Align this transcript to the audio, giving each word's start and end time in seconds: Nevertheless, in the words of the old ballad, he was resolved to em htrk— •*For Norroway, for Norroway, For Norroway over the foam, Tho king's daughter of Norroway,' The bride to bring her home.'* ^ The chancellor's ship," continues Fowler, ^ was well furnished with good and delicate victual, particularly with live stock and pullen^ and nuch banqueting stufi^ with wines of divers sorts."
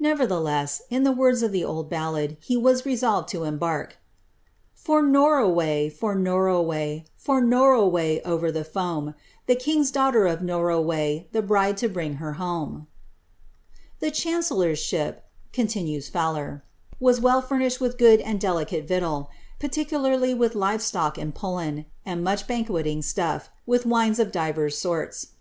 Nevertheless, 0.00 0.80
in 0.88 1.02
the 1.02 1.12
words 1.12 1.42
of 1.42 1.52
the 1.52 1.62
old 1.62 1.90
ballad, 1.90 2.38
he 2.40 2.56
was 2.56 2.86
resolved 2.86 3.28
to 3.28 3.44
em 3.44 3.58
htrk— 3.58 3.88
•*For 4.80 5.02
Norroway, 5.06 5.90
for 5.90 6.14
Norroway, 6.14 7.04
For 7.18 7.42
Norroway 7.42 8.22
over 8.22 8.50
the 8.50 8.64
foam, 8.64 9.14
Tho 9.46 9.54
king's 9.56 9.90
daughter 9.90 10.26
of 10.26 10.40
Norroway,' 10.40 11.28
The 11.32 11.42
bride 11.42 11.76
to 11.76 11.90
bring 11.90 12.14
her 12.14 12.32
home.'* 12.40 12.86
^ 13.96 14.00
The 14.00 14.10
chancellor's 14.10 14.78
ship," 14.78 15.26
continues 15.52 16.08
Fowler, 16.08 16.64
^ 16.94 16.96
was 16.98 17.20
well 17.20 17.42
furnished 17.42 17.78
with 17.78 17.98
good 17.98 18.22
and 18.22 18.40
delicate 18.40 18.88
victual, 18.88 19.28
particularly 19.60 20.32
with 20.32 20.54
live 20.54 20.80
stock 20.80 21.18
and 21.18 21.34
pullen^ 21.34 21.84
and 22.02 22.24
nuch 22.26 22.46
banqueting 22.46 23.02
stufi^ 23.02 23.48
with 23.66 23.84
wines 23.84 24.18
of 24.18 24.32
divers 24.32 24.78
sorts." 24.78 25.32